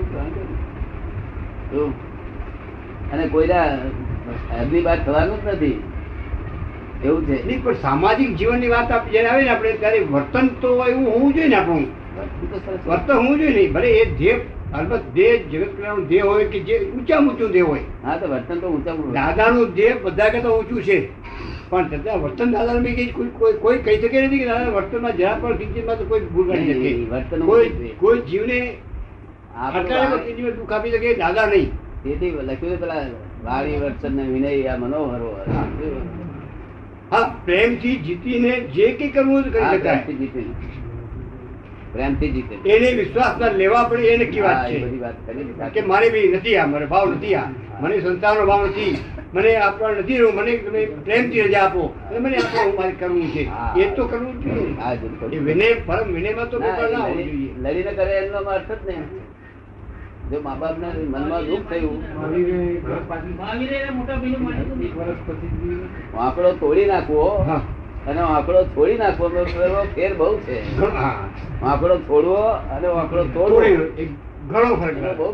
જો 1.73 1.93
અને 3.13 3.25
કોઈના 3.29 3.69
હદની 4.61 4.83
વાત 4.83 5.01
થવાનું 5.05 5.41
જ 5.45 5.55
નથી. 5.55 5.77
એવું 7.05 7.27
છે. 7.27 7.47
નહીં 7.47 7.65
પણ 7.65 7.75
સામાજિક 7.75 8.37
જીવનની 8.37 8.69
વાત 8.69 8.93
આપણે 8.93 9.13
જયારે 9.13 9.29
આવે 9.29 9.43
ને 9.43 9.49
આપણે 9.49 9.73
ત્યારે 9.73 10.01
વર્તન 10.01 10.49
તો 10.49 10.87
એવું 10.87 11.09
હોવું 11.09 11.35
જોઈએ 11.35 11.49
ને 11.49 11.57
આપણું. 11.57 11.87
વર્તન 12.87 13.15
હોવું 13.15 13.39
જોઈએ 13.39 13.55
નહીં. 13.55 13.73
ભલે 13.73 13.89
એ 13.89 14.05
જે 14.05 14.41
અલબત્ત 14.75 15.15
ધ્યેય 15.15 15.39
જગત 15.39 15.77
કલ્યાણનું 15.77 16.09
ધ્યેય 16.09 16.21
હોય 16.21 16.45
કે 16.45 16.61
જે 16.61 16.91
ઊંચા 16.91 17.19
ઊંચું 17.19 17.51
દેહ 17.51 17.65
હોય. 17.65 17.81
હા 18.05 18.17
તો 18.17 18.29
વર્તન 18.29 18.59
તો 18.59 18.69
ઊંચા. 18.69 18.93
દાદાનું 18.93 19.75
ધ્યેય 19.75 19.93
બધા 19.95 20.29
કરતા 20.29 20.49
ઊંચું 20.49 20.83
છે. 20.83 21.09
પણ 21.71 21.89
છતાં 21.89 22.23
વર્તન 22.23 22.53
દાદાનું 22.53 22.83
બી 22.83 22.95
કઈ 22.95 23.07
કોઈ 23.07 23.53
કોઈ- 23.53 23.79
કહી 23.79 23.99
શકે 23.99 24.23
નથી 24.23 24.39
કે 24.39 24.45
દાદા 24.45 24.69
વર્તનમાં 24.69 25.17
જરા 25.17 25.39
પણ 25.41 25.57
કિંચિતમાં 25.57 25.99
તો 25.99 26.05
કોઈ 26.05 26.21
ભૂલ 26.21 26.53
કરી 26.53 26.75
શકે. 26.75 27.11
વર્તન 27.11 27.41
કોઈ 27.41 27.71
કોઈ 27.99 28.21
જીવને 28.21 28.77
આટલા 29.57 30.05
દુઃખ 30.51 30.73
આપી 30.73 30.91
શકે 30.91 31.15
દાદા 31.15 31.47
નહીં. 31.47 31.71
તેથી 32.05 32.31
લખ્યું 32.31 32.81
પેલા 32.81 32.95
વાણી 33.45 33.77
વર્તન 33.77 34.17
ને 34.17 34.23
વિનય 34.23 34.67
આ 34.67 34.77
મનોહરો. 34.77 35.37
હા 37.11 37.35
પ્રેમથી 37.45 37.97
જીતીને 37.99 38.53
જે 38.73 38.93
કઈ 38.93 39.11
કરવું 39.11 39.43
કરી 39.45 39.69
શકાય 39.75 40.05
પ્રેમથી 41.93 42.31
જીતે. 42.33 42.55
એને 42.67 42.89
વિશ્વાસ 42.93 43.39
ના 43.39 43.53
લેવા 43.53 43.85
પડે 43.85 44.09
એને 44.15 44.25
કી 44.25 44.41
વાત 44.41 44.67
છે. 44.69 45.71
કે 45.71 45.83
મારે 45.83 46.11
બી 46.11 46.29
નથી 46.29 46.57
આ 46.57 46.67
મારે 46.67 46.87
ભાવ 46.87 47.15
નથી 47.15 47.35
આ. 47.35 47.47
મને 47.81 48.01
સંતાનનો 48.01 48.47
ભાવ 48.47 48.67
નથી. 48.67 48.93
મને 49.33 49.57
આપવા 49.57 49.93
નથી 49.93 50.19
રહ્યું. 50.19 50.37
મને 50.37 50.53
તમે 50.59 50.87
પ્રેમથી 51.05 51.43
રજા 51.43 51.65
આપો. 51.65 51.83
અને 52.11 52.19
મને 52.19 52.37
આપો 52.37 52.57
હું 52.65 52.75
મારે 52.77 52.93
કરવું 52.93 53.33
છે. 53.33 53.49
એ 53.77 53.89
તો 53.95 54.07
કરવું 54.07 54.37
જોઈએ. 54.45 55.41
વિનય 55.41 55.69
પરમ 55.87 56.15
વિનયમાં 56.15 56.49
તો 56.51 56.59
ના, 56.59 57.09
લડીને 57.63 57.93
કરે 57.93 58.13
એનો 58.19 58.39
અર્થ 58.51 58.73
જ 58.79 58.89
નહીં. 58.89 59.05
જો 60.31 60.41
મા 60.45 60.55
બાપ 60.55 60.77
મનમાં 60.79 61.43
દુઃખ 61.43 61.71
થયું 61.71 61.99
આંકડો 66.19 66.51
તોડી 66.53 66.85
નાખવો 66.85 67.23
અને 68.07 68.21
આંકડો 68.21 68.65
છોડી 68.65 68.99
નાખવો 68.99 69.29
ફેર 69.95 70.15
બહુ 70.15 70.39
છે. 70.39 70.59
આંકડો 71.63 71.97
છોડવો 71.99 72.37
અને 72.75 72.87
આંકડો 72.89 73.25
તોડવો 73.25 73.61
ઘણો 74.49 74.75
ફરક 74.75 75.17
બહુ. 75.17 75.33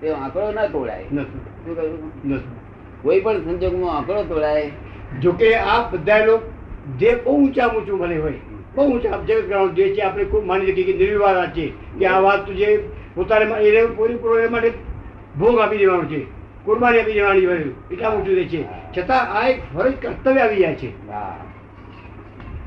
તે 0.00 0.06
આંકડો 0.10 0.52
ના 0.52 0.66
તોડાય. 0.66 1.04
કોઈ 3.02 3.20
પણ 3.20 3.38
સંજોગમાં 3.38 3.96
આંકડો 3.96 4.22
તોડાય. 4.22 4.70
જોકે 5.22 5.54
આ 5.56 5.88
બધા 5.90 6.24
લોકો 6.24 6.46
જે 6.98 7.10
બહુ 7.24 7.32
ઊંચા 7.36 7.66
ઊંચું 7.66 7.98
ભલે 7.98 8.16
હોય 8.18 8.38
બહુ 8.74 8.84
ઊંચા. 8.92 9.16
ગ્રાઉન્ડ 9.48 9.74
જે 9.74 9.94
છે 9.94 10.00
આપણે 10.00 10.24
ખૂબ 10.24 10.44
માની 10.44 10.66
શકીએ 10.66 10.84
કે 10.84 10.92
નિર્વિવાદ 10.92 11.52
છે 11.52 11.66
કે 11.98 12.06
આ 12.06 12.20
વાત 12.20 12.50
જે 12.50 12.68
પોતાને 13.14 13.44
એને 13.68 13.86
પૂરેપૂરો 13.86 14.38
એ 14.38 14.48
માટે 14.48 14.70
ભોગ 15.38 15.58
આપી 15.58 15.78
દેવાનો 15.78 16.04
છે. 16.04 16.20
કુરબાની 16.64 17.00
આપી 17.00 17.12
દેવાની 17.12 17.46
હોય 17.46 17.64
એટલા 17.90 18.10
ઊંચું 18.10 18.34
રહે 18.36 18.44
છે. 18.44 18.62
છતાં 18.94 19.34
આ 19.34 19.48
એક 19.48 19.60
ફરજ 19.74 19.94
કર્તવ્ય 20.02 20.40
આવી 20.40 20.56
જાય 20.56 20.74
છે. 20.74 20.88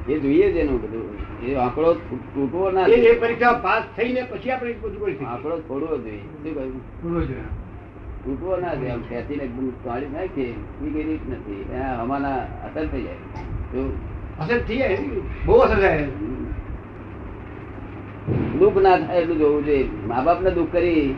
એ 0.09 0.19
જોઈએ 0.19 0.51
છે 0.51 0.59
એનું 0.59 0.81
બધું. 0.81 1.45
એ 1.45 1.55
આંકડો 1.55 1.93
તૂટવો 2.33 2.71
ના 2.71 2.85
એ 2.87 3.19
પરીક્ષા 3.19 3.53
પાસ 3.53 3.83
થઈને 3.97 4.21
પછી 4.21 4.51
આપણે 4.51 4.73
બધું 4.81 5.01
કરી 5.01 5.25
આંકડો 5.25 5.59
છોડવો 5.59 5.97
જોઈએ. 5.97 6.17
શું 6.17 6.55
કહ્યું? 6.55 6.81
જોઈએ. 7.03 7.43
તૂટવો 8.23 8.57
ના 8.57 8.73
જોઈએ. 8.75 8.91
આમ 8.91 9.01
ખેંચીને 9.01 9.43
એકદમ 9.43 9.69
કાઢી 9.83 10.05
નાખીએ. 10.05 10.49
એ 10.49 10.89
કઈ 10.93 11.03
રીત 11.03 11.29
નથી. 11.29 11.65
અમારા 11.99 12.35
અસર 12.65 12.85
થઈ 12.87 13.03
જાય. 13.03 13.19
અસર 14.39 14.59
થઈ 14.59 14.77
જાય 14.77 14.97
બહુ 15.45 15.55
અસર 15.57 15.79
થાય 15.79 16.07
દુઃખ 18.61 18.77
ના 18.81 18.97
થાય 18.97 19.17
એટલું 19.17 19.37
જોવું 19.37 19.65
જોઈએ. 19.65 19.87
મા 20.07 20.21
બાપ 20.21 20.41
ને 20.41 20.51
દુઃખ 20.51 20.71
કરી 20.71 21.15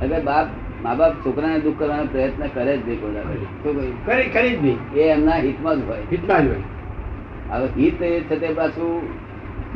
હવે 0.00 0.20
બાપ 0.20 0.46
મા 0.84 0.94
બાપ 0.94 1.12
છોકરાને 1.26 1.58
દુઃખ 1.60 1.78
કરવાનો 1.78 2.04
પ્રયત્ન 2.12 2.46
કરે 2.54 2.76
જ 2.76 2.88
નહીં 2.88 4.06
કરી 4.06 4.28
કરી 4.28 4.56
જ 4.56 4.64
નહીં. 4.64 4.78
એ 4.94 5.00
એમના 5.00 5.36
હિતમાં 5.36 5.76
જ 5.76 5.88
હોય. 5.88 5.98
હિતમાં 6.12 6.44
જ 6.44 6.48
હોય. 6.48 6.62
હવે 7.50 7.68
હિત 7.76 8.02
એ 8.02 8.20
છે 8.20 8.40
તે 8.40 8.48
પાછું 8.54 9.02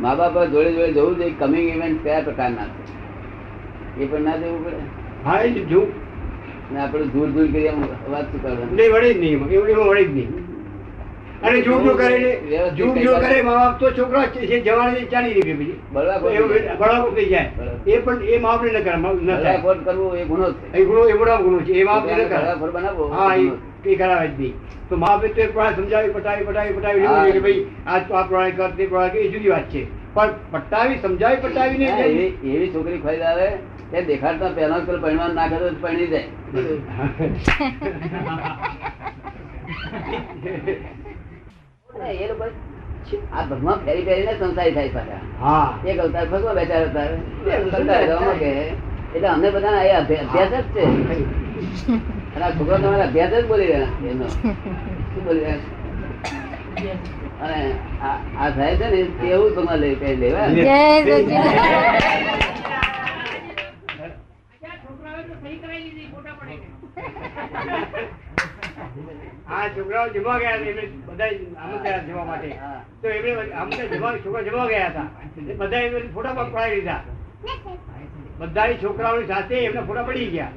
મા 0.01 0.15
બાપ 0.15 0.43
જોડે 0.45 0.73
જોડે 0.73 0.91
જવું 0.93 1.15
જોઈએ 1.17 1.33
કમિંગ 1.39 1.69
ઇવેન્ટ 1.75 2.03
કયા 2.03 2.21
પ્રકારના 2.21 2.65
છે? 2.65 4.01
એ 4.01 4.05
પણ 4.05 4.21
ના 4.21 4.35
જવું 4.35 4.65
પડે. 4.65 4.75
હા 5.25 5.41
એ 5.41 5.49
જ 5.49 5.67
જોવું. 5.67 5.87
ને 6.73 6.79
આપણે 6.79 7.03
દૂર 7.03 7.27
દૂર 7.29 7.47
કરી 7.51 7.69
વાત 8.11 8.31
શું 8.31 8.43
કરવાની? 8.43 8.89
વળે 8.89 9.13
જ 9.13 9.19
નહીં. 9.19 9.33
એમાં. 9.33 9.49
એવું 9.49 9.67
એમાં 9.67 9.87
વળે 9.87 10.03
જ 10.03 10.15
નહીં. 10.15 10.56
અને 11.39 11.61
જો 11.61 11.79
જો 11.79 11.95
કરે 11.95 12.39
વ્યવસ્થિત 12.43 12.97
જો 12.97 13.15
કરે 13.15 13.43
મા 13.43 13.55
બાપ 13.55 13.79
તો 13.79 13.91
છોકરો 13.91 14.27
છે 14.27 14.39
જવાની 14.39 14.61
જવાને 14.61 15.07
ચાલી 15.07 15.33
રહી 15.37 15.53
બીજી 15.53 15.79
બળવાખોર 15.91 17.13
થઈ 17.15 17.29
જાય. 17.29 17.51
એ 17.85 17.99
પણ 17.99 18.23
એ 18.23 18.37
મા 18.37 18.53
બાપને 18.53 18.71
ન 18.71 18.81
કરે 18.81 18.95
ન 18.95 19.01
થાય. 19.43 19.75
કરવું 19.81 20.17
એ 20.17 20.25
ગુનો 20.25 20.51
છે. 20.51 20.57
એ 20.73 20.83
ગુનો 20.83 21.05
એ 21.05 21.13
મોટા 21.13 21.39
ગુનો 21.39 21.61
છે. 21.61 21.73
એ 21.73 21.83
મા 21.83 21.99
બાપને 21.99 22.15
ન 22.15 22.27
કરે. 22.27 22.55
બનાવવો 22.71 23.07
હા 23.11 23.35
એ 23.85 23.95
કરાવે 23.95 24.29
જ 24.29 24.31
નહીં. 24.39 24.53
તો 24.89 24.95
મા 24.95 25.07
બાપે 25.07 25.29
તો 25.29 25.41
પણ 25.53 25.75
સમજાવી 25.75 26.09
પટાવી 26.09 26.45
પટાવી 26.45 26.73
પટાવી 26.73 27.03
લેવું 27.03 27.31
કે 27.31 27.39
ભાઈ 27.39 27.65
આ 27.85 28.01
તો 28.01 28.15
આ 28.15 28.23
પ્રમાણે 28.23 28.53
કર 28.53 28.71
તે 28.73 28.87
પ્રમાણે 28.87 29.19
એ 29.19 29.29
જુદી 29.29 29.49
વાત 29.49 29.69
છે. 29.69 29.87
પણ 30.15 30.33
પટાવી 30.51 30.99
સમજાવી 30.99 31.39
પટાવી 31.39 31.77
ને 31.77 31.85
એવી 32.45 32.71
છોકરી 32.73 32.99
ખરીદ 32.99 33.23
આવે 33.23 33.57
તે 33.91 34.03
દેખાડતા 34.03 34.51
પહેલા 34.51 34.81
પેલો 34.81 34.99
પરિણામ 34.99 35.33
ના 35.33 35.47
કરે 35.47 35.59
તો 35.59 35.75
પરણી 35.81 36.07
જાય 36.07 36.27
એ 42.05 42.27
લોકો 42.27 42.45
આ 43.33 43.43
ભગવાન 43.49 43.77
ફેરી 43.85 44.05
ફેરીને 44.05 44.33
સંસારી 44.39 44.71
થાય 44.71 44.89
પાછા. 44.89 45.21
એક 45.85 45.97
અવતાર 45.99 46.25
ભગવાન 46.33 46.55
બેચાર 46.55 46.81
અવતાર. 46.83 47.09
બે 47.45 47.51
અવતાર 47.57 48.01
રવામાં 48.09 48.39
કે 48.39 48.51
એટલે 49.15 49.27
અમને 49.27 49.49
બધા 49.51 49.83
એ 49.83 49.91
અભ્યાસ 49.91 50.51
જ 50.51 50.55
છે. 50.73 50.83
અને 52.35 52.43
આ 52.45 52.51
છોકરો 52.51 52.77
તમારે 52.77 53.03
અભ્યાસ 53.03 53.33
જ 53.33 53.45
બોલી 53.47 53.69
રહ્યા 53.71 54.11
એનો. 54.11 54.27
શું 54.27 55.23
બોલી 55.25 55.43
રહ્યા 55.45 55.75
અને 57.43 57.59
આ 58.01 58.15
આ 58.39 58.49
થાય 58.55 58.75
છે 58.77 58.87
ને 58.93 58.99
એવું 59.33 59.51
તમારે 59.55 60.15
લેવા 60.15 60.47
જય 60.55 60.79
સચિદાનંદ 68.77 69.36
આ 69.49 69.67
છોકરાઓ 69.67 70.07
જમવા 70.07 70.39
ગયા 70.39 70.55
હતા 70.55 70.65
એમને 70.65 70.81
બધા 71.05 71.25
આમંત્રણ 71.61 71.99
જવા 71.99 72.25
માટે. 72.25 72.47
તો 73.01 73.09
એમને 73.09 73.51
આમંત્રણ 73.51 73.87
જમવા 73.87 74.17
છોકરા 74.25 74.41
જમવા 74.41 74.65
ગયા 74.65 74.87
હતા. 74.87 75.07
બધા 75.57 75.77
એમને 75.77 75.99
ફોટા 76.13 76.33
પણ 76.33 76.51
પડાવી 76.51 76.75
લીધા. 76.75 77.03
બધા 78.39 78.73
છોકરાઓની 78.73 79.25
સાથે 79.25 79.55
એમના 79.55 79.81
ફોટા 79.81 80.03
પડી 80.03 80.25
ગયા. 80.25 80.51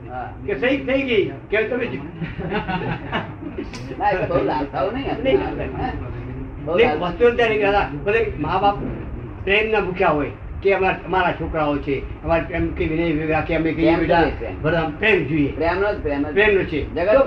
કે 0.47 0.59
સહી 0.59 0.85
થઈ 0.85 1.03
ગઈ. 1.03 1.31
કે 1.51 1.63
તમે. 1.63 1.89
બધે 6.65 8.33
મા 8.39 8.59
બાપ 8.59 8.79
પ્રેમ 9.45 9.71
ના 9.71 9.81
ભૂખ્યા 9.81 10.09
હોય 10.09 10.31
કે 10.62 10.73
અમારા 10.75 10.97
અમારા 11.07 11.33
છોકરાઓ 11.33 11.76
છે. 11.79 12.23
અમારે 12.25 12.43
પ્રેમ 12.43 12.75
કે 12.75 12.87
વિનય 12.87 13.05
વિવેક 13.05 13.45
કે 13.47 13.57
અમે 13.57 13.73
કહીએ 13.73 13.97
બેટા 13.97 14.25
બધા 14.62 14.93
પ્રેમ 14.99 15.26
જોઈએ. 15.26 15.52
પ્રેમનો 15.52 15.95
જ 15.95 16.02
પ્રેમ. 16.02 16.23
પ્રેમનો 16.23 16.62
છે. 16.62 16.95
જગત 16.95 17.25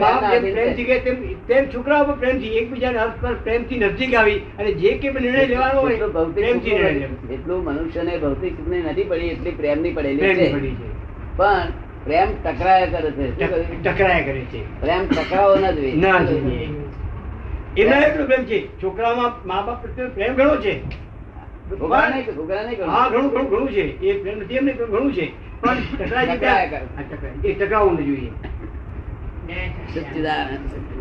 પ્રેમથી. 0.54 0.84
કહે 0.84 1.00
તેમ 1.00 1.16
તેમ 1.48 1.66
છોકરાઓ 1.66 2.04
પણ 2.04 2.20
પ્રેમથી 2.20 2.48
એકબીજાને 2.48 3.00
હસ્ત 3.00 3.22
પર 3.22 3.34
પ્રેમથી 3.34 3.80
નજીક 3.80 4.16
આવી 4.16 4.40
અને 4.60 4.72
જે 4.72 4.94
કે 4.94 5.12
નિર્ણય 5.12 5.46
લેવાનો 5.46 5.80
હોય 5.80 5.96
પ્રેમથી 5.98 6.72
નિર્ણય 6.72 6.92
લેવાનો. 6.92 7.62
મનુષ્યને 7.62 8.18
ભૌતિક 8.18 8.58
સુખની 8.58 8.82
નથી 8.82 9.04
પડી 9.04 9.26
એટલી 9.26 9.52
પ્રેમની 9.52 9.92
પડેલી 9.92 10.18
છે. 10.18 10.52
પણ 11.38 11.62
પ્રેમ 12.04 12.28
ટકરાયા 12.44 12.86
કરે 12.86 13.12
છે? 13.12 13.48
ટકરાયા 13.84 14.20
કરે 14.20 14.42
છે. 14.42 14.82
પ્રેમ 14.82 15.08
ટકરાવો 15.08 15.56
ના 15.56 15.72
જોઈએ. 15.72 15.96
ના 15.96 16.20
જોઈએ. 16.20 16.68
એમના 17.78 17.98
એટલું 17.98 18.28
પ્રેમ 18.28 18.44
છે. 18.44 18.82
છોકરાઓમાં 18.84 19.48
મા 19.48 19.62
બાપ 19.62 19.82
પ્રત્યે 19.82 20.08
પ્રેમ 20.08 20.34
ઘણો 20.34 20.56
છે. 20.56 21.03
છોકરા 21.80 22.10
નહીં 22.10 22.26
નહીં 22.64 22.86
હા 22.86 23.10
ઘણું 23.10 23.32
ઘણું 23.32 23.50
ઘણું 23.50 23.72
છે. 23.72 24.02
એ 24.02 24.22
પ્રેમ 24.22 24.38
નથી 24.38 24.60
ઘણું 24.74 25.14
છે. 25.14 25.32
પણ 25.62 25.76
ટકરાય 26.00 26.38
ટકરાયા. 26.38 26.82
એ 27.46 27.54
ટકાવવું 27.54 28.06
જોઈએ. 28.06 28.32
સચ્ચિદાનંદ 29.94 30.93